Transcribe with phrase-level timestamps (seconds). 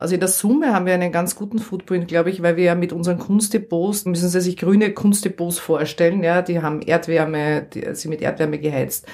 [0.00, 2.74] Also in der Summe haben wir einen ganz guten Footprint, glaube ich, weil wir ja
[2.74, 8.10] mit unseren Kunstdepots, müssen Sie sich grüne Kunstdepots vorstellen, ja, die haben Erdwärme, die sind
[8.10, 9.06] mit Erdwärme geheizt.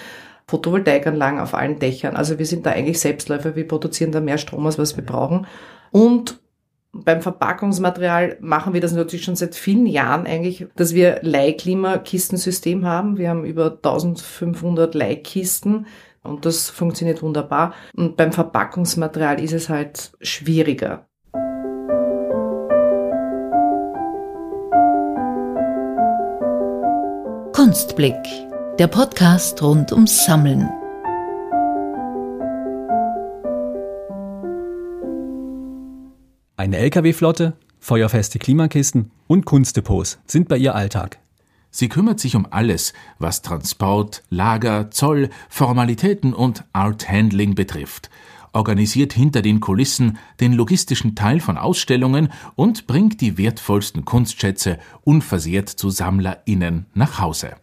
[0.46, 2.14] Photovoltaikanlagen auf allen Dächern.
[2.14, 5.48] Also wir sind da eigentlich Selbstläufer, wir produzieren da mehr Strom, als was wir brauchen.
[5.90, 6.38] Und
[6.92, 13.18] beim Verpackungsmaterial machen wir das natürlich schon seit vielen Jahren eigentlich, dass wir Leihklimakistensystem haben.
[13.18, 15.86] Wir haben über 1500 Leihkisten
[16.26, 17.74] und das funktioniert wunderbar.
[17.96, 21.06] Und beim Verpackungsmaterial ist es halt schwieriger.
[27.52, 28.14] Kunstblick,
[28.78, 30.68] der Podcast rund ums Sammeln.
[36.56, 41.18] Eine Lkw-Flotte, feuerfeste Klimakisten und Kunstdepots sind bei ihr Alltag.
[41.76, 48.08] Sie kümmert sich um alles, was Transport, Lager, Zoll, Formalitäten und Art Handling betrifft,
[48.54, 55.68] organisiert hinter den Kulissen den logistischen Teil von Ausstellungen und bringt die wertvollsten Kunstschätze unversehrt
[55.68, 57.56] zu SammlerInnen nach Hause.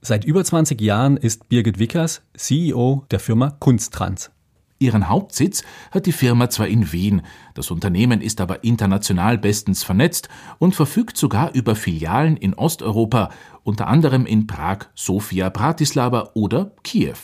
[0.00, 4.30] Seit über 20 Jahren ist Birgit Wickers CEO der Firma Kunsttrans.
[4.78, 7.22] Ihren Hauptsitz hat die Firma zwar in Wien,
[7.54, 13.30] das Unternehmen ist aber international bestens vernetzt und verfügt sogar über Filialen in Osteuropa,
[13.62, 17.16] unter anderem in Prag, Sofia, Bratislava oder Kiew.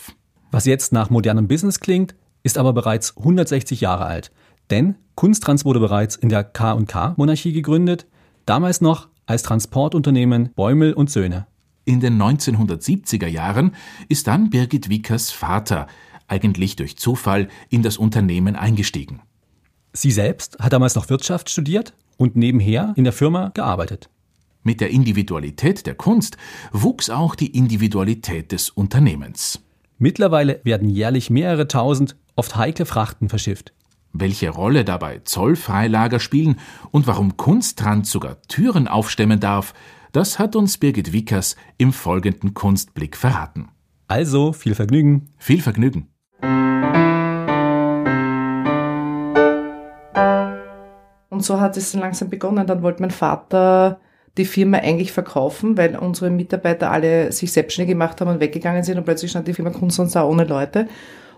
[0.51, 4.33] Was jetzt nach modernem Business klingt, ist aber bereits 160 Jahre alt.
[4.71, 8.07] Denn Kunsttrans wurde bereits in der K&K-Monarchie gegründet,
[8.47, 11.47] damals noch als Transportunternehmen Bäumel und Söhne.
[11.85, 13.75] In den 1970er Jahren
[14.09, 15.89] ist dann Birgit Wickers Vater,
[16.33, 19.21] eigentlich durch Zufall, in das Unternehmen eingestiegen.
[19.93, 24.09] Sie selbst hat damals noch Wirtschaft studiert und nebenher in der Firma gearbeitet.
[24.63, 26.39] Mit der Individualität der Kunst
[26.73, 29.61] wuchs auch die Individualität des Unternehmens.
[29.99, 33.75] Mittlerweile werden jährlich mehrere tausend, oft heikle Frachten verschifft.
[34.15, 36.59] Welche Rolle dabei Zollfreilager spielen
[36.91, 39.75] und warum Kunsttrans sogar Türen aufstemmen darf,
[40.13, 43.69] das hat uns Birgit Wickers im folgenden Kunstblick verraten.
[44.09, 45.31] Also viel Vergnügen.
[45.39, 46.12] Viel Vergnügen.
[51.31, 52.67] Und so hat es dann langsam begonnen.
[52.67, 54.01] Dann wollte mein Vater
[54.37, 58.99] die Firma eigentlich verkaufen, weil unsere Mitarbeiter alle sich selbstständig gemacht haben und weggegangen sind
[58.99, 60.89] und plötzlich stand die Firma Kunst und da ohne Leute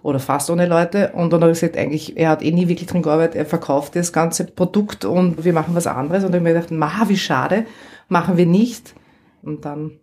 [0.02, 1.12] oder fast ohne Leute.
[1.14, 3.96] Und dann hat er gesagt, eigentlich, er hat eh nie wirklich drin gearbeitet, er verkauft
[3.96, 6.24] das ganze Produkt und wir machen was anderes.
[6.24, 7.64] Und dann habe ich mir gedacht, ma, wie schade,
[8.08, 8.94] machen wir nicht.
[9.42, 9.98] Und dann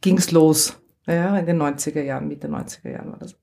[0.00, 0.78] ging's los.
[1.06, 3.34] Ja, in den 90er Jahren, Mitte 90er Jahren war das.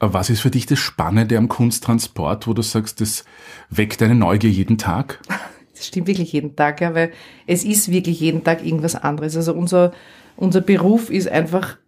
[0.00, 3.24] Was ist für dich das Spannende am Kunsttransport, wo du sagst, das
[3.68, 5.20] weckt deine Neugier jeden Tag?
[5.72, 7.10] Das stimmt wirklich jeden Tag, ja, weil
[7.46, 9.34] es ist wirklich jeden Tag irgendwas anderes.
[9.34, 9.92] Also unser,
[10.36, 11.78] unser Beruf ist einfach,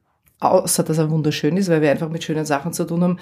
[0.40, 3.18] außer dass er wunderschön ist, weil wir einfach mit schönen Sachen zu tun haben,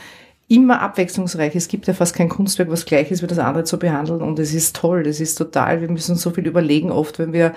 [0.46, 1.56] immer abwechslungsreich.
[1.56, 4.38] Es gibt ja fast kein Kunstwerk, was gleich ist wie das andere zu behandeln und
[4.38, 7.52] es ist toll, das ist total, wir müssen so viel überlegen oft, wenn wir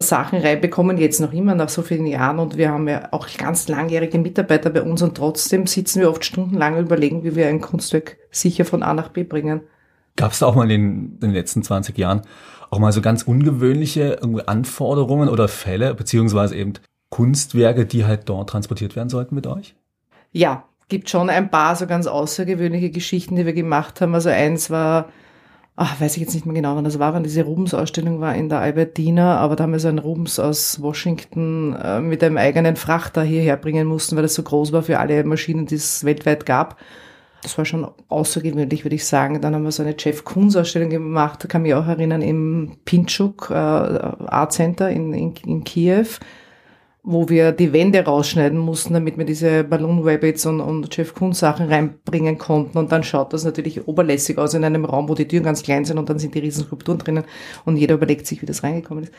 [0.00, 3.66] Sachen reinbekommen, jetzt noch immer nach so vielen Jahren und wir haben ja auch ganz
[3.66, 7.60] langjährige Mitarbeiter bei uns und trotzdem sitzen wir oft stundenlang und überlegen, wie wir ein
[7.60, 9.62] Kunstwerk sicher von A nach B bringen.
[10.14, 12.22] Gab es da auch mal in den, in den letzten 20 Jahren
[12.70, 16.74] auch mal so ganz ungewöhnliche Anforderungen oder Fälle, beziehungsweise eben
[17.10, 19.74] Kunstwerke, die halt dort transportiert werden sollten mit euch?
[20.30, 24.14] Ja, gibt schon ein paar so ganz außergewöhnliche Geschichten, die wir gemacht haben.
[24.14, 25.08] Also eins war
[25.80, 28.48] ach, weiß ich jetzt nicht mehr genau, wann das war, wann diese Rubens-Ausstellung war in
[28.48, 32.74] der Albertina, aber da haben wir so einen Rubens aus Washington äh, mit einem eigenen
[32.74, 36.46] Frachter hierher bringen mussten, weil das so groß war für alle Maschinen, die es weltweit
[36.46, 36.78] gab.
[37.42, 39.40] Das war schon außergewöhnlich, würde ich sagen.
[39.40, 43.50] Dann haben wir so eine Jeff Koons Ausstellung gemacht, kann mich auch erinnern, im Pinchuk
[43.50, 46.08] äh, Art Center in, in, in Kiew
[47.10, 51.38] wo wir die Wände rausschneiden mussten, damit wir diese Balloon Rabbits und, und Jeff Koons
[51.38, 52.76] Sachen reinbringen konnten.
[52.76, 55.86] Und dann schaut das natürlich oberlässig aus in einem Raum, wo die Türen ganz klein
[55.86, 57.24] sind und dann sind die Riesenskulpturen drinnen
[57.64, 59.12] und jeder überlegt sich, wie das reingekommen ist.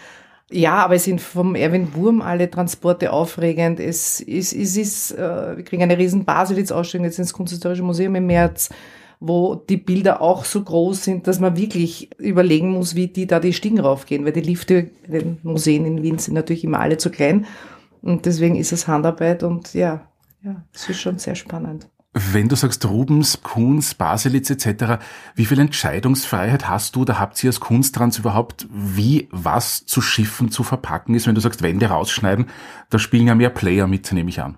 [0.51, 3.79] Ja, aber es sind vom Erwin Wurm alle Transporte aufregend.
[3.79, 8.27] Es ist, es ist, äh, wir kriegen eine riesen Baselitz-Ausstellung jetzt ins Kunsthistorische Museum im
[8.27, 8.69] März
[9.21, 13.41] wo die Bilder auch so groß sind, dass man wirklich überlegen muss, wie die da
[13.41, 16.97] die Stiegen raufgehen, weil die Lifte in den Museen in Wien sind natürlich immer alle
[16.97, 17.45] zu klein
[18.01, 20.07] und deswegen ist es Handarbeit und ja,
[20.41, 21.89] ja, es ist schon sehr spannend.
[22.13, 24.99] Wenn du sagst Rubens, Kunz, Baselitz etc.,
[25.35, 30.49] wie viel Entscheidungsfreiheit hast du, da habt ihr als Kunsttrans überhaupt, wie was zu schiffen,
[30.49, 31.27] zu verpacken ist?
[31.27, 32.47] Wenn du sagst Wände rausschneiden,
[32.89, 34.57] da spielen ja mehr Player mit, nehme ich an.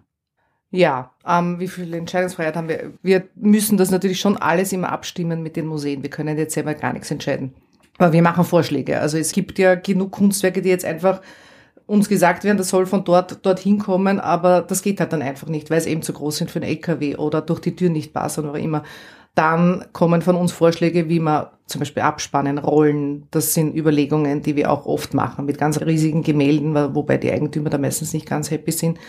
[0.69, 2.93] Ja, ähm, wie viel Entscheidungsfreiheit haben wir?
[3.03, 6.01] Wir müssen das natürlich schon alles immer abstimmen mit den Museen.
[6.03, 7.53] Wir können jetzt selber gar nichts entscheiden.
[7.97, 9.01] Aber wir machen Vorschläge.
[9.01, 11.21] Also es gibt ja genug Kunstwerke, die jetzt einfach
[11.87, 15.47] uns gesagt werden, das soll von dort dorthin kommen, aber das geht halt dann einfach
[15.47, 18.13] nicht, weil es eben zu groß sind für einen LKW oder durch die Tür nicht
[18.13, 18.83] passen oder immer.
[19.35, 23.27] Dann kommen von uns Vorschläge, wie man zum Beispiel abspannen, rollen.
[23.31, 27.69] Das sind Überlegungen, die wir auch oft machen mit ganz riesigen Gemälden, wobei die Eigentümer
[27.69, 28.99] da meistens nicht ganz happy sind,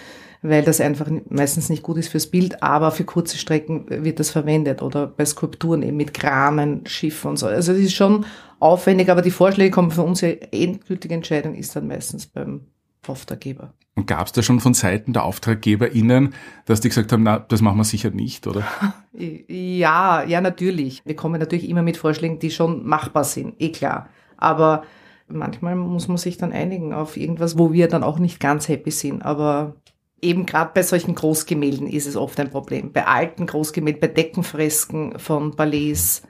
[0.42, 4.30] weil das einfach meistens nicht gut ist fürs Bild, aber für kurze Strecken wird das
[4.30, 7.46] verwendet oder bei Skulpturen eben mit Kranen, Schiffen und so.
[7.46, 8.26] Also es ist schon
[8.58, 12.62] aufwendig, aber die Vorschläge kommen von uns, die endgültige Entscheidung ist dann meistens beim
[13.06, 13.72] Auftraggeber.
[13.94, 16.34] Und gab es da schon von Seiten der AuftraggeberInnen,
[16.64, 18.66] dass die gesagt haben, na, das machen wir sicher nicht, oder?
[19.14, 21.02] Ja, ja, natürlich.
[21.04, 24.08] Wir kommen natürlich immer mit Vorschlägen, die schon machbar sind, eh klar.
[24.38, 24.84] Aber
[25.28, 28.90] manchmal muss man sich dann einigen auf irgendwas, wo wir dann auch nicht ganz happy
[28.90, 29.22] sind.
[29.22, 29.76] Aber
[30.22, 32.92] eben gerade bei solchen Großgemälden ist es oft ein Problem.
[32.92, 36.22] Bei alten Großgemälden, bei Deckenfresken von Ballets,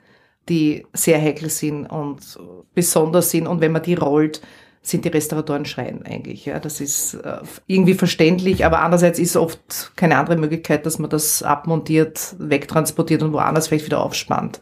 [0.49, 2.37] die sehr heikel sind und
[2.73, 3.47] besonders sind.
[3.47, 4.41] Und wenn man die rollt,
[4.81, 6.45] sind die Restauratoren schreien eigentlich.
[6.45, 7.37] Ja, das ist äh,
[7.67, 13.31] irgendwie verständlich, aber andererseits ist oft keine andere Möglichkeit, dass man das abmontiert, wegtransportiert und
[13.31, 14.59] woanders vielleicht wieder aufspannt.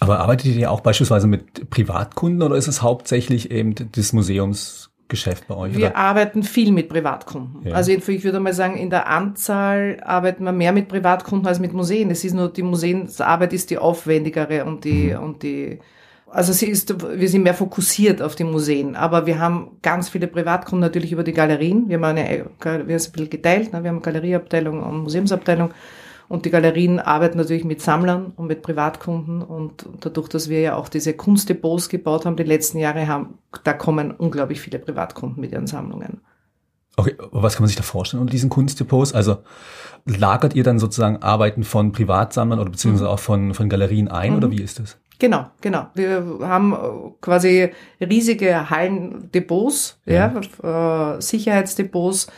[0.00, 4.12] Aber arbeitet ihr auch beispielsweise mit Privatkunden oder ist es hauptsächlich eben das
[5.08, 5.76] Museumsgeschäft bei euch?
[5.76, 5.96] Wir oder?
[5.96, 7.66] arbeiten viel mit Privatkunden.
[7.68, 7.74] Ja.
[7.74, 11.72] Also ich würde mal sagen, in der Anzahl arbeiten wir mehr mit Privatkunden als mit
[11.72, 12.10] Museen.
[12.10, 15.22] Es ist nur die Museumsarbeit ist die aufwendigere und die mhm.
[15.22, 15.78] und die
[16.30, 20.26] also sie ist, wir sind mehr fokussiert auf die Museen, aber wir haben ganz viele
[20.26, 21.88] Privatkunden natürlich über die Galerien.
[21.88, 22.28] Wir haben eine,
[22.60, 23.82] wir haben ein bisschen geteilt, ne?
[23.82, 25.70] wir haben Galerieabteilung und Museumsabteilung.
[26.28, 29.42] Und die Galerien arbeiten natürlich mit Sammlern und mit Privatkunden.
[29.42, 33.72] Und dadurch, dass wir ja auch diese Kunstdepots gebaut haben, die letzten Jahre haben, da
[33.72, 36.20] kommen unglaublich viele Privatkunden mit ihren Sammlungen.
[36.96, 39.14] Okay, was kann man sich da vorstellen unter diesen Kunstdepots?
[39.14, 39.38] Also
[40.04, 43.10] lagert ihr dann sozusagen Arbeiten von Privatsammlern oder beziehungsweise mhm.
[43.10, 44.36] auch von, von Galerien ein mhm.
[44.38, 44.98] oder wie ist das?
[45.18, 45.88] Genau, genau.
[45.94, 46.76] Wir haben äh,
[47.20, 47.70] quasi
[48.00, 50.32] riesige Hallendepots, ja,
[50.62, 52.28] ja äh, Sicherheitsdepots,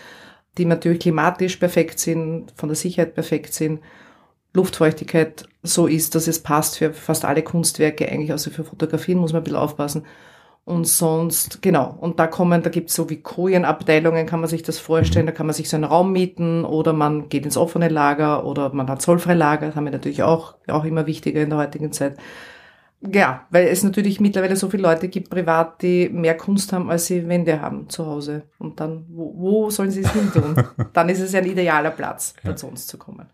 [0.59, 3.81] die natürlich klimatisch perfekt sind, von der Sicherheit perfekt sind.
[4.53, 9.33] Luftfeuchtigkeit so ist, dass es passt für fast alle Kunstwerke, eigentlich außer für Fotografien muss
[9.33, 10.07] man ein bisschen aufpassen.
[10.65, 14.79] Und sonst, genau, und da kommen, da gibt's so wie Kojenabteilungen, kann man sich das
[14.79, 18.45] vorstellen, da kann man sich so einen Raum mieten oder man geht ins offene Lager
[18.45, 21.59] oder man hat zollfreie Lager, das haben wir natürlich auch, auch immer wichtiger in der
[21.59, 22.19] heutigen Zeit.
[23.03, 27.07] Ja, weil es natürlich mittlerweile so viele Leute gibt privat, die mehr Kunst haben, als
[27.07, 28.45] sie Wände haben zu Hause.
[28.59, 30.55] Und dann, wo, wo sollen sie es hin tun?
[30.93, 32.55] dann ist es ein idealer Platz, ja.
[32.55, 33.27] zu uns zu kommen.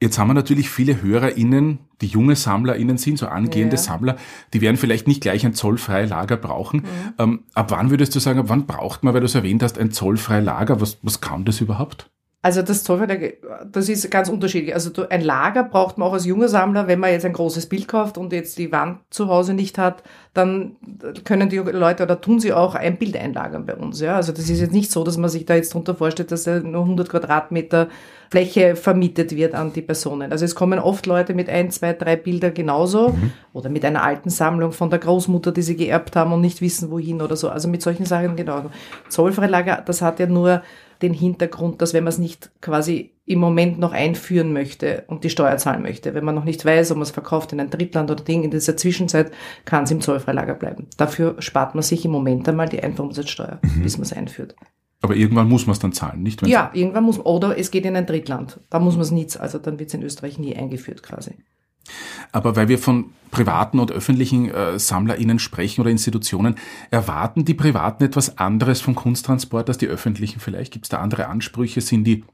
[0.00, 3.82] Jetzt haben wir natürlich viele HörerInnen, die junge SammlerInnen sind, so angehende ja.
[3.82, 4.16] Sammler,
[4.54, 6.82] die werden vielleicht nicht gleich ein zollfreies Lager brauchen.
[6.82, 7.14] Mhm.
[7.18, 9.76] Ähm, ab wann würdest du sagen, ab wann braucht man, weil du es erwähnt hast,
[9.76, 10.80] ein zollfreies Lager?
[10.80, 12.08] Was, was kann das überhaupt?
[12.40, 13.32] Also das Zollverein,
[13.72, 14.72] das ist ganz unterschiedlich.
[14.72, 17.88] Also ein Lager braucht man auch als junger Sammler, wenn man jetzt ein großes Bild
[17.88, 20.04] kauft und jetzt die Wand zu Hause nicht hat,
[20.34, 20.76] dann
[21.24, 24.00] können die Leute oder tun sie auch ein Bild einlagern bei uns.
[24.00, 26.46] Ja, also das ist jetzt nicht so, dass man sich da jetzt drunter vorstellt, dass
[26.46, 27.88] nur 100 Quadratmeter
[28.30, 30.30] Fläche vermietet wird an die Personen.
[30.30, 33.32] Also es kommen oft Leute mit ein, zwei, drei Bilder genauso mhm.
[33.52, 36.92] oder mit einer alten Sammlung von der Großmutter, die sie geerbt haben und nicht wissen
[36.92, 37.48] wohin oder so.
[37.48, 38.70] Also mit solchen Sachen genauso.
[39.08, 40.62] Zollfreilager, das hat ja nur
[41.02, 45.30] den Hintergrund, dass wenn man es nicht quasi im Moment noch einführen möchte und die
[45.30, 48.10] Steuer zahlen möchte, wenn man noch nicht weiß, ob man es verkauft in ein Drittland
[48.10, 49.30] oder Ding, in dieser Zwischenzeit
[49.64, 50.86] kann es im Zollfreilager bleiben.
[50.96, 53.82] Dafür spart man sich im Moment einmal die Einfuhrumsatzsteuer, mhm.
[53.82, 54.54] bis man es einführt.
[55.00, 56.44] Aber irgendwann muss man es dann zahlen, nicht?
[56.46, 58.60] Ja, irgendwann muss man, oder es geht in ein Drittland.
[58.70, 61.36] Da muss man es nicht, also dann wird es in Österreich nie eingeführt quasi.
[62.32, 66.56] Aber weil wir von privaten und öffentlichen äh, SammlerInnen sprechen oder Institutionen,
[66.90, 70.72] erwarten die Privaten etwas anderes vom Kunsttransport als die öffentlichen vielleicht?
[70.72, 71.80] Gibt es da andere Ansprüche?
[71.80, 72.24] Sind die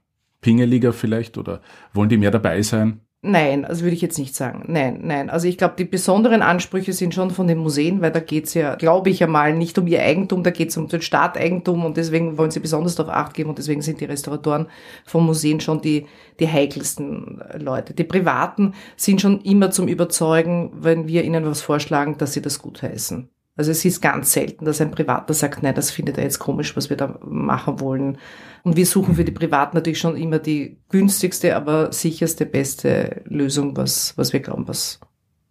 [0.40, 3.00] pingeliger vielleicht oder wollen die mehr dabei sein?
[3.26, 4.64] Nein, also würde ich jetzt nicht sagen.
[4.66, 5.30] Nein, nein.
[5.30, 8.74] Also ich glaube, die besonderen Ansprüche sind schon von den Museen, weil da geht's ja,
[8.74, 12.50] glaube ich einmal, nicht um ihr Eigentum, da geht's um den Staateigentum und deswegen wollen
[12.50, 14.66] sie besonders darauf acht geben und deswegen sind die Restauratoren
[15.06, 16.04] von Museen schon die,
[16.38, 17.94] die heikelsten Leute.
[17.94, 22.58] Die Privaten sind schon immer zum Überzeugen, wenn wir ihnen was vorschlagen, dass sie das
[22.58, 23.30] gutheißen.
[23.56, 26.76] Also es ist ganz selten, dass ein Privater sagt, nein, das findet er jetzt komisch,
[26.76, 28.18] was wir da machen wollen.
[28.64, 33.76] Und wir suchen für die Privaten natürlich schon immer die günstigste, aber sicherste, beste Lösung,
[33.76, 34.98] was, was wir glauben, was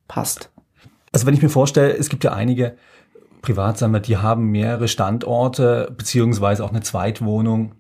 [0.10, 0.52] passt.
[1.14, 2.76] Also wenn ich mir vorstelle, es gibt ja einige
[3.42, 7.76] Privatsammler, die haben mehrere Standorte, beziehungsweise auch eine Zweitwohnung,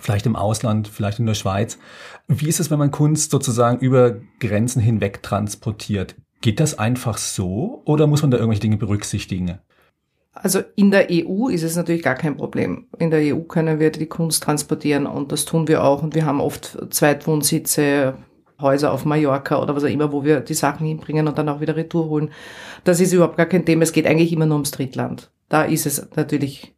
[0.00, 1.78] vielleicht im Ausland, vielleicht in der Schweiz.
[2.26, 6.16] Wie ist es, wenn man Kunst sozusagen über Grenzen hinweg transportiert?
[6.40, 9.58] Geht das einfach so oder muss man da irgendwelche Dinge berücksichtigen?
[10.42, 12.86] Also in der EU ist es natürlich gar kein Problem.
[12.98, 16.02] In der EU können wir die Kunst transportieren und das tun wir auch.
[16.02, 18.14] Und wir haben oft Zweitwohnsitze,
[18.60, 21.60] Häuser auf Mallorca oder was auch immer, wo wir die Sachen hinbringen und dann auch
[21.60, 22.30] wieder retour holen.
[22.84, 23.82] Das ist überhaupt gar kein Thema.
[23.82, 25.30] Es geht eigentlich immer nur ums Drittland.
[25.48, 26.74] Da ist es natürlich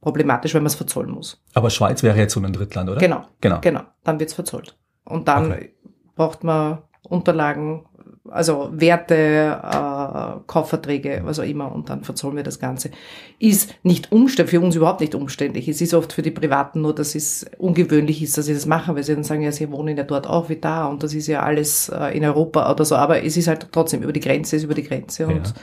[0.00, 1.40] problematisch, wenn man es verzollen muss.
[1.54, 3.00] Aber Schweiz wäre jetzt so ein Drittland, oder?
[3.00, 3.24] Genau.
[3.40, 3.60] Genau.
[3.60, 3.82] Genau.
[4.04, 4.76] Dann wird es verzollt.
[5.04, 5.74] Und dann okay.
[6.16, 6.78] braucht man
[7.08, 7.86] Unterlagen,
[8.32, 9.14] also Werte,
[9.62, 12.90] äh, Kaufverträge, was auch immer, und dann verzollen wir das Ganze.
[13.38, 15.68] Ist nicht umständlich, für uns überhaupt nicht umständlich.
[15.68, 18.96] Es ist oft für die Privaten nur, dass es ungewöhnlich ist, dass sie das machen,
[18.96, 21.26] weil sie dann sagen, ja, sie wohnen ja dort auch wie da und das ist
[21.26, 24.56] ja alles äh, in Europa oder so, aber es ist halt trotzdem über die Grenze,
[24.56, 25.54] ist über die Grenze und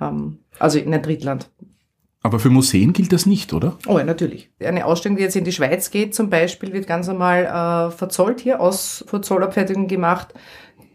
[0.00, 0.08] Ja.
[0.08, 1.50] ähm, also in ein Drittland.
[2.20, 3.78] Aber für Museen gilt das nicht, oder?
[3.86, 4.50] Oh ja, natürlich.
[4.60, 8.40] Eine Ausstellung, die jetzt in die Schweiz geht, zum Beispiel, wird ganz normal äh, verzollt
[8.40, 10.34] hier, aus vor Zollabfertigung gemacht,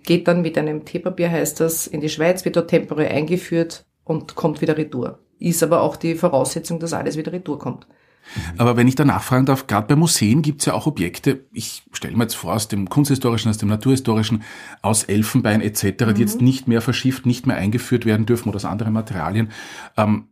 [0.03, 4.35] geht dann mit einem Teepapier, heißt das, in die Schweiz, wird dort temporär eingeführt und
[4.35, 5.19] kommt wieder retour.
[5.39, 7.87] Ist aber auch die Voraussetzung, dass alles wieder retour kommt.
[8.57, 12.15] Aber wenn ich da nachfragen darf, gerade bei Museen gibt's ja auch Objekte, ich stelle
[12.15, 14.43] mir jetzt vor, aus dem kunsthistorischen, aus dem naturhistorischen,
[14.81, 18.65] aus Elfenbein etc., die jetzt nicht mehr verschifft, nicht mehr eingeführt werden dürfen oder aus
[18.65, 19.51] anderen Materialien.
[19.97, 20.29] Ähm,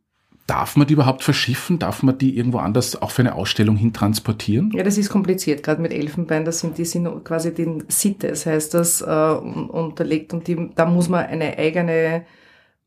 [0.47, 1.79] darf man die überhaupt verschiffen?
[1.79, 4.71] Darf man die irgendwo anders auch für eine Ausstellung hin transportieren?
[4.75, 8.73] Ja, das ist kompliziert, gerade mit Elfenbein, das sind die sind quasi den Sites, heißt
[8.73, 12.25] das, äh, un- unterlegt und die, da muss man eine eigene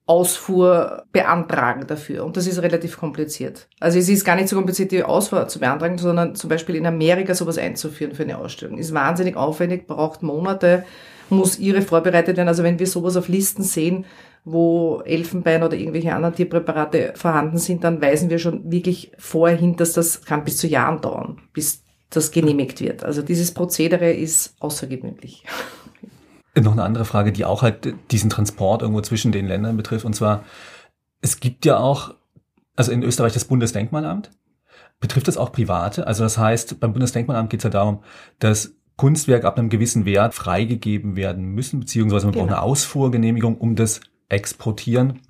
[0.06, 2.26] Ausfuhr beantragen dafür.
[2.26, 3.68] Und das ist relativ kompliziert.
[3.80, 6.84] Also es ist gar nicht so kompliziert, die Ausfuhr zu beantragen, sondern zum Beispiel in
[6.84, 8.76] Amerika sowas einzuführen für eine Ausstellung.
[8.76, 10.84] Ist wahnsinnig aufwendig, braucht Monate,
[11.30, 12.48] muss ihre vorbereitet werden.
[12.48, 14.04] Also wenn wir sowas auf Listen sehen,
[14.44, 19.94] wo Elfenbein oder irgendwelche anderen Tierpräparate vorhanden sind, dann weisen wir schon wirklich vorhin, dass
[19.94, 23.04] das kann bis zu Jahren dauern, bis das genehmigt wird.
[23.04, 25.44] Also dieses Prozedere ist außergewöhnlich.
[26.56, 30.04] Noch eine andere Frage, die auch halt diesen Transport irgendwo zwischen den Ländern betrifft.
[30.04, 30.44] Und zwar,
[31.20, 32.14] es gibt ja auch,
[32.76, 34.30] also in Österreich das Bundesdenkmalamt.
[35.00, 36.06] Betrifft das auch Private?
[36.06, 38.04] Also das heißt, beim Bundesdenkmalamt geht es ja darum,
[38.38, 42.56] dass Kunstwerke ab einem gewissen Wert freigegeben werden müssen, beziehungsweise man braucht Genau.
[42.58, 45.20] eine Ausfuhrgenehmigung, um das exportieren,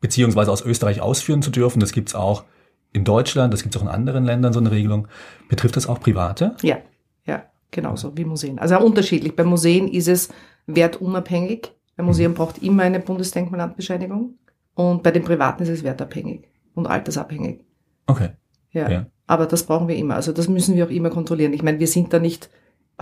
[0.00, 1.80] beziehungsweise aus Österreich ausführen zu dürfen.
[1.80, 2.44] Das gibt's auch
[2.92, 5.08] in Deutschland, das gibt's auch in anderen Ländern, so eine Regelung.
[5.48, 6.56] Betrifft das auch Private?
[6.62, 6.78] Ja,
[7.26, 8.58] ja, genauso wie Museen.
[8.58, 9.34] Also unterschiedlich.
[9.34, 10.28] Bei Museen ist es
[10.66, 11.72] wertunabhängig.
[11.96, 14.38] Ein Museum braucht immer eine Bundesdenkmalamtbescheinigung.
[14.74, 17.64] Und bei den Privaten ist es wertabhängig und altersabhängig.
[18.06, 18.30] Okay.
[18.70, 18.90] Ja.
[18.90, 19.06] Ja.
[19.26, 20.14] Aber das brauchen wir immer.
[20.14, 21.52] Also das müssen wir auch immer kontrollieren.
[21.52, 22.48] Ich meine, wir sind da nicht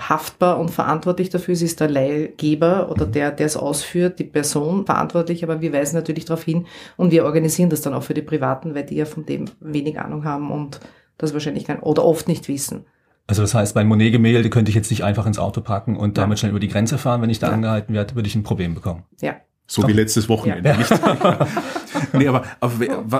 [0.08, 1.52] haftbar und verantwortlich dafür.
[1.54, 5.96] Es ist der Leihgeber oder der, der es ausführt, die Person verantwortlich, aber wir weisen
[5.96, 6.66] natürlich darauf hin
[6.96, 10.00] und wir organisieren das dann auch für die Privaten, weil die ja von dem wenig
[10.00, 10.80] Ahnung haben und
[11.18, 12.86] das wahrscheinlich kein, oder oft nicht wissen.
[13.26, 16.24] Also das heißt, mein Monet-Gemälde könnte ich jetzt nicht einfach ins Auto packen und Ja.
[16.24, 17.22] damit schnell über die Grenze fahren.
[17.22, 17.52] Wenn ich da Ja.
[17.52, 19.04] angehalten werde, würde ich ein Problem bekommen.
[19.20, 19.36] Ja.
[19.70, 20.68] So wie letztes Wochenende.
[20.68, 20.76] Ja.
[20.76, 20.90] Nicht?
[22.12, 22.72] nee, aber auf,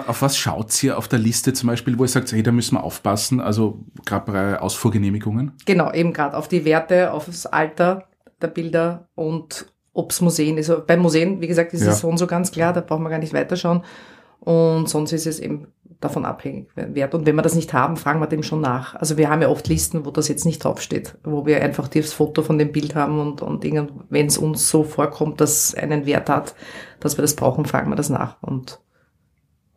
[0.09, 2.75] auf was schaut's hier auf der Liste zum Beispiel, wo ihr sagt, hey, da müssen
[2.75, 5.52] wir aufpassen, also gerade bei Ausfuhrgenehmigungen?
[5.64, 8.09] Genau, eben gerade auf die Werte, auf das Alter
[8.42, 10.69] der Bilder und ob's Museen ist.
[10.71, 11.90] Also Bei Museen, wie gesagt, ist Ja.
[11.92, 13.85] es so und so ganz klar, da brauchen wir gar nicht weiterschauen.
[14.40, 15.69] Und sonst ist es eben
[16.00, 17.14] davon abhängig, Wert.
[17.14, 18.95] Und wenn wir das nicht haben, fragen wir dem schon nach.
[18.95, 22.12] Also wir haben ja oft Listen, wo das jetzt nicht draufsteht, wo wir einfach das
[22.12, 23.64] Foto von dem Bild haben und, und
[24.09, 26.54] wenn es uns so vorkommt, dass es einen Wert hat,
[27.00, 28.80] dass wir das brauchen, fragen wir das nach und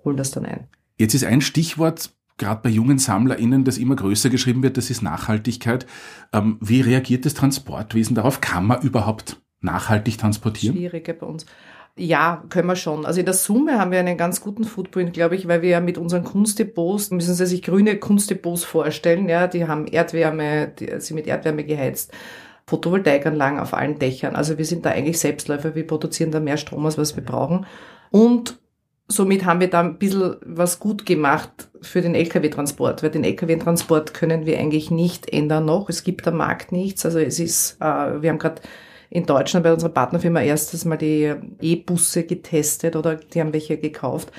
[0.04, 0.68] holen das dann ein.
[0.98, 5.02] Jetzt ist ein Stichwort, gerade bei jungen SammlerInnen, das immer größer geschrieben wird, das ist
[5.02, 5.86] Nachhaltigkeit.
[6.32, 8.40] Ähm, wie reagiert das Transportwesen darauf?
[8.40, 10.76] Kann man überhaupt nachhaltig transportieren?
[10.76, 11.46] Schwieriger bei uns.
[11.96, 13.06] Ja, können wir schon.
[13.06, 15.80] Also in der Summe haben wir einen ganz guten Footprint, glaube ich, weil wir ja
[15.80, 21.16] mit unseren Kunstdepots, müssen Sie sich grüne Kunstdepots vorstellen, ja, die haben Erdwärme, die sind
[21.16, 22.12] mit Erdwärme geheizt.
[22.66, 24.36] Photovoltaikanlagen auf allen Dächern.
[24.36, 27.68] Also wir sind da eigentlich Selbstläufer, wir produzieren da mehr Strom, als was wir brauchen.
[28.10, 28.60] Und
[29.08, 34.14] somit haben wir da ein bisschen was gut gemacht für den Lkw-Transport, weil den Lkw-Transport
[34.14, 35.90] können wir eigentlich nicht ändern noch.
[35.90, 37.06] Es gibt am Markt nichts.
[37.06, 38.62] Also es ist, äh, wir haben gerade
[39.14, 44.32] in Deutschland bei unserer Partnerfirma erstes Mal die E-Busse getestet oder die haben welche gekauft.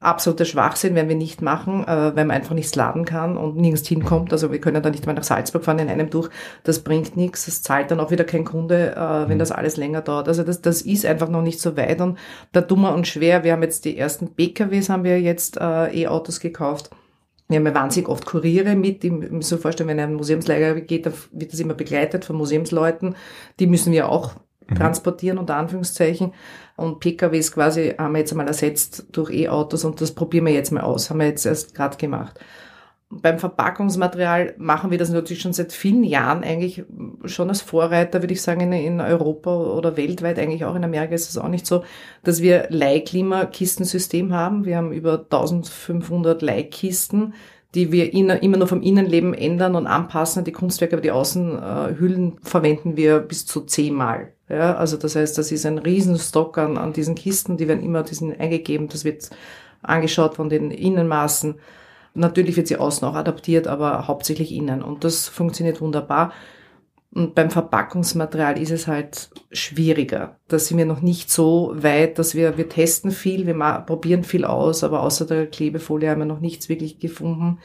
[0.00, 3.88] Absoluter Schwachsinn werden wir nicht machen, äh, weil man einfach nichts laden kann und nirgends
[3.88, 4.30] hinkommt.
[4.30, 6.28] Also wir können da nicht mal nach Salzburg fahren in einem durch.
[6.62, 7.46] Das bringt nichts.
[7.46, 10.28] Das zahlt dann auch wieder kein Kunde, äh, wenn das alles länger dauert.
[10.28, 12.18] Also das, das ist einfach noch nicht so weit und
[12.52, 13.44] da dummer und schwer.
[13.44, 16.90] Wir haben jetzt die ersten PKWs, haben wir jetzt äh, E-Autos gekauft.
[17.48, 21.06] Wir haben ja wahnsinnig oft Kuriere mit, die müssen so vorstellen, wenn ein Museumsleger geht,
[21.06, 23.16] dann wird das immer begleitet von Museumsleuten.
[23.58, 24.34] Die müssen wir auch
[24.76, 26.34] transportieren, unter Anführungszeichen.
[26.76, 30.72] Und PKWs quasi haben wir jetzt einmal ersetzt durch E-Autos und das probieren wir jetzt
[30.72, 31.10] mal aus.
[31.10, 32.38] Haben wir jetzt erst gerade gemacht.
[33.10, 36.84] Beim Verpackungsmaterial machen wir das natürlich schon seit vielen Jahren eigentlich
[37.24, 41.14] schon als Vorreiter, würde ich sagen, in, in Europa oder weltweit, eigentlich auch in Amerika
[41.14, 41.84] ist es auch nicht so,
[42.22, 44.66] dass wir Leihklimakistensystem haben.
[44.66, 47.32] Wir haben über 1500 Leihkisten,
[47.74, 50.44] die wir in, immer nur vom Innenleben ändern und anpassen.
[50.44, 54.32] Die Kunstwerke, aber die Außenhüllen verwenden wir bis zu zehnmal.
[54.48, 58.02] Ja, also das heißt, das ist ein Riesenstock an, an diesen Kisten, die werden immer
[58.02, 58.88] diesen eingegeben.
[58.88, 59.30] Das wird
[59.82, 61.56] angeschaut von den Innenmaßen.
[62.18, 64.82] Natürlich wird sie außen auch adaptiert, aber hauptsächlich innen.
[64.82, 66.32] Und das funktioniert wunderbar.
[67.10, 70.36] Und beim Verpackungsmaterial ist es halt schwieriger.
[70.48, 73.54] Da sind wir noch nicht so weit, dass wir, wir testen viel, wir
[73.86, 77.58] probieren viel aus, aber außer der Klebefolie haben wir noch nichts wirklich gefunden,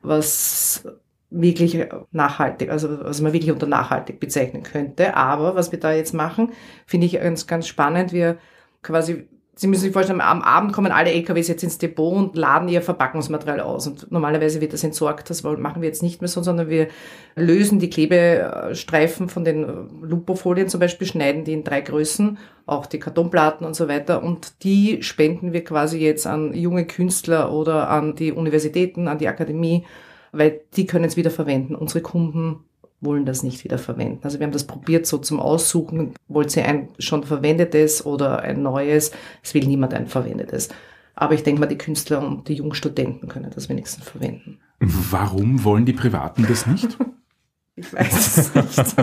[0.00, 0.84] was
[1.30, 5.16] wirklich nachhaltig, also was man wirklich unter nachhaltig bezeichnen könnte.
[5.16, 6.52] Aber was wir da jetzt machen,
[6.86, 8.12] finde ich ganz, ganz spannend.
[8.12, 8.38] Wir
[8.82, 9.28] quasi
[9.60, 12.80] Sie müssen sich vorstellen, am Abend kommen alle LKWs jetzt ins Depot und laden ihr
[12.80, 13.88] Verpackungsmaterial aus.
[13.88, 15.30] Und normalerweise wird das entsorgt.
[15.30, 16.86] Das machen wir jetzt nicht mehr so, sondern wir
[17.34, 19.66] lösen die Klebestreifen von den
[20.00, 24.22] Lupofolien zum Beispiel, schneiden die in drei Größen, auch die Kartonplatten und so weiter.
[24.22, 29.26] Und die spenden wir quasi jetzt an junge Künstler oder an die Universitäten, an die
[29.26, 29.84] Akademie,
[30.30, 31.74] weil die können es wieder verwenden.
[31.74, 32.60] Unsere Kunden
[33.00, 34.20] wollen das nicht wieder verwenden.
[34.22, 38.62] Also wir haben das probiert so zum Aussuchen, wollt ihr ein schon verwendetes oder ein
[38.62, 39.12] neues?
[39.42, 40.68] Es will niemand ein verwendetes.
[41.14, 44.60] Aber ich denke mal, die Künstler und die jungen Studenten können das wenigstens verwenden.
[44.80, 46.96] Warum wollen die Privaten das nicht?
[47.76, 48.96] ich weiß es nicht.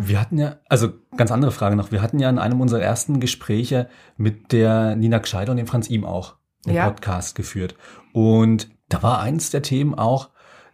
[0.00, 3.20] Wir hatten ja, also ganz andere Frage noch, wir hatten ja in einem unserer ersten
[3.20, 6.36] Gespräche mit der Nina Gscheider und dem Franz Ihm auch
[6.66, 6.90] einen ja.
[6.90, 7.74] Podcast geführt.
[8.12, 10.30] Und da war eins der Themen auch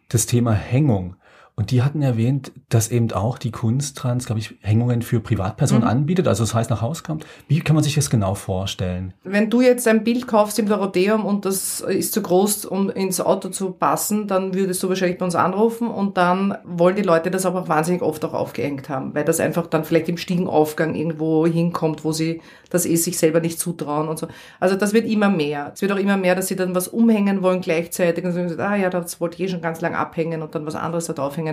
[0.09, 1.17] das Thema Hängung.
[1.59, 5.89] Und die hatten erwähnt, dass eben auch die Kunsttrans, glaube ich, Hängungen für Privatpersonen mhm.
[5.89, 7.25] anbietet, also das heißt nach Haus kommt.
[7.49, 9.15] Wie kann man sich das genau vorstellen?
[9.25, 13.23] Wenn du jetzt ein Bild kaufst im Dorotheum und das ist zu groß, um ins
[13.23, 17.31] Auto zu passen, dann würdest du wahrscheinlich bei uns anrufen und dann wollen die Leute
[17.31, 20.95] das aber auch wahnsinnig oft auch aufgehängt haben, weil das einfach dann vielleicht im Stiegenaufgang
[20.95, 24.29] irgendwo hinkommt, wo sie das eh sich selber nicht zutrauen und so.
[24.61, 25.71] Also das wird immer mehr.
[25.73, 28.77] Es wird auch immer mehr, dass sie dann was umhängen wollen gleichzeitig und sagen, ah
[28.77, 31.46] ja, das wollte ich eh schon ganz lang abhängen und dann was anderes da draufhängen.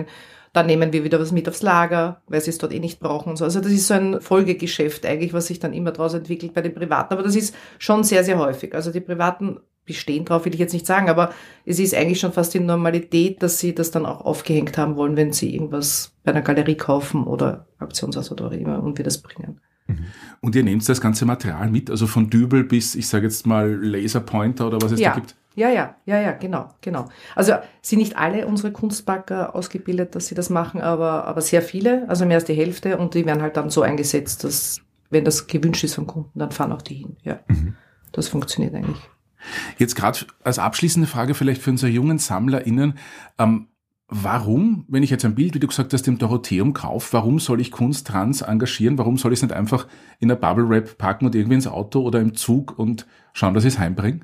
[0.52, 3.30] Dann nehmen wir wieder was mit aufs Lager, weil sie es dort eh nicht brauchen
[3.30, 3.44] und so.
[3.44, 6.74] Also das ist so ein Folgegeschäft eigentlich, was sich dann immer daraus entwickelt bei den
[6.74, 7.12] Privaten.
[7.12, 8.74] Aber das ist schon sehr, sehr häufig.
[8.74, 11.32] Also die Privaten bestehen drauf, will ich jetzt nicht sagen, aber
[11.64, 15.16] es ist eigentlich schon fast die Normalität, dass sie das dann auch aufgehängt haben wollen,
[15.16, 19.60] wenn sie irgendwas bei einer Galerie kaufen oder Aktionshaus oder immer und wir das bringen.
[19.86, 20.06] Mhm.
[20.40, 23.68] Und ihr nehmt das ganze Material mit, also von Dübel bis, ich sage jetzt mal,
[23.70, 25.10] Laserpointer oder was es ja.
[25.10, 25.36] da gibt?
[25.56, 27.08] Ja, ja, ja, ja, genau, genau.
[27.36, 32.08] Also sind nicht alle unsere Kunstbacker ausgebildet, dass sie das machen, aber, aber sehr viele,
[32.08, 34.80] also mehr als die Hälfte und die werden halt dann so eingesetzt, dass,
[35.10, 37.16] wenn das gewünscht ist vom Kunden, dann fahren auch die hin.
[37.22, 37.76] Ja, mhm.
[38.10, 38.98] das funktioniert eigentlich.
[39.78, 42.98] Jetzt gerade als abschließende Frage vielleicht für unsere jungen SammlerInnen,
[43.38, 43.68] ähm,
[44.08, 47.60] Warum, wenn ich jetzt ein Bild, wie du gesagt hast, im Dorotheum kaufe, warum soll
[47.60, 48.98] ich Kunst trans engagieren?
[48.98, 49.86] Warum soll ich es nicht einfach
[50.20, 53.64] in der Bubble Wrap packen und irgendwie ins Auto oder im Zug und schauen, dass
[53.64, 54.20] ich es heimbringe?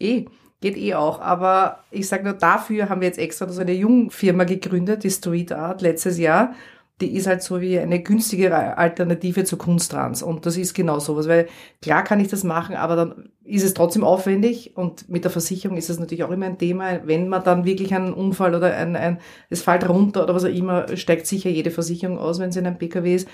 [0.00, 0.24] Eh,
[0.60, 1.20] geht eh auch.
[1.20, 5.52] Aber ich sage nur, dafür haben wir jetzt extra so eine Jungfirma gegründet, die Street
[5.52, 6.54] Art, letztes Jahr
[7.00, 10.22] die ist halt so wie eine günstigere Alternative zu Kunsttrans.
[10.22, 11.46] Und das ist genau sowas, weil
[11.82, 15.76] klar kann ich das machen, aber dann ist es trotzdem aufwendig und mit der Versicherung
[15.76, 17.06] ist es natürlich auch immer ein Thema.
[17.06, 19.18] Wenn man dann wirklich einen Unfall oder ein, ein
[19.50, 22.66] es fällt runter oder was auch immer, steigt sicher jede Versicherung aus, wenn es in
[22.66, 23.28] einem PKW ist.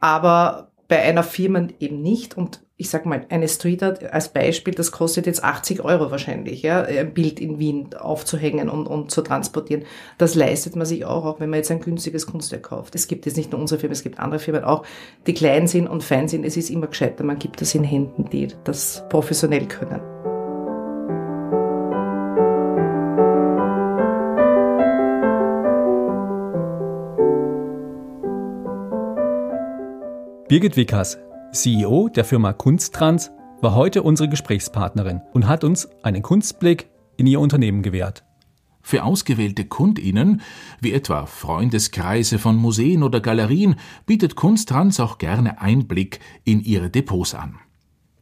[0.00, 2.36] Aber bei einer Firma eben nicht.
[2.36, 6.62] Und ich sag mal, eine Street Art als Beispiel, das kostet jetzt 80 Euro wahrscheinlich,
[6.62, 9.84] ja, ein Bild in Wien aufzuhängen und, und zu transportieren.
[10.18, 12.94] Das leistet man sich auch, auch wenn man jetzt ein günstiges Kunstwerk kauft.
[12.94, 14.84] Es gibt jetzt nicht nur unsere Firma, es gibt andere Firmen auch,
[15.26, 16.44] die klein sind und fein sind.
[16.44, 20.15] Es ist immer gescheiter, man gibt das in Händen, die das professionell können.
[30.48, 31.18] Birgit Wickers,
[31.50, 33.32] CEO der Firma Kunsttrans,
[33.62, 38.22] war heute unsere Gesprächspartnerin und hat uns einen Kunstblick in ihr Unternehmen gewährt.
[38.80, 40.42] Für ausgewählte KundInnen,
[40.80, 43.74] wie etwa Freundeskreise von Museen oder Galerien,
[44.06, 47.56] bietet Kunsttrans auch gerne Einblick in ihre Depots an.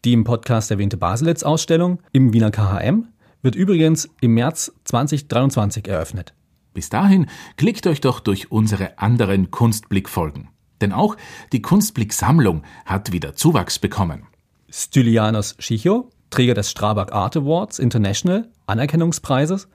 [0.06, 3.08] Die im Podcast erwähnte Baselitz-Ausstellung im Wiener KHM
[3.42, 6.32] wird übrigens im März 2023 eröffnet.
[6.72, 7.26] Bis dahin
[7.58, 10.48] klickt euch doch durch unsere anderen Kunstblick-Folgen.
[10.80, 11.16] Denn auch
[11.52, 14.26] die Kunstblick-Sammlung hat wieder Zuwachs bekommen.
[14.70, 19.68] Stylianos Schicho, Träger des Strabag Art Awards International, Anerkennungspreises,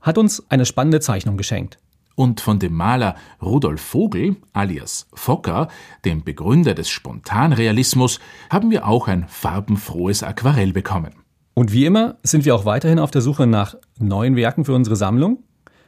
[0.00, 1.78] hat uns eine spannende Zeichnung geschenkt.
[2.14, 5.68] Und von dem Maler Rudolf Vogel, alias Fokker,
[6.04, 8.18] dem Begründer des Spontanrealismus,
[8.50, 11.14] haben wir auch ein farbenfrohes Aquarell bekommen.
[11.54, 14.96] Und wie immer sind wir auch weiterhin auf der Suche nach neuen Werken für unsere
[14.96, 15.44] Sammlung.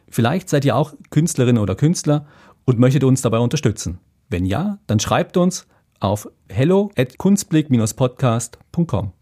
[0.09, 2.27] Vielleicht seid ihr auch Künstlerin oder Künstler
[2.65, 3.99] und möchtet uns dabei unterstützen.
[4.31, 5.67] Wenn ja, dann schreibt uns
[5.99, 9.13] auf hello at kunstblick-podcast.com.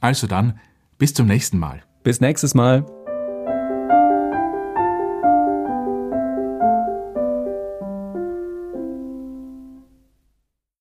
[0.00, 0.58] Also dann,
[0.98, 1.82] bis zum nächsten Mal.
[2.02, 2.84] Bis nächstes Mal.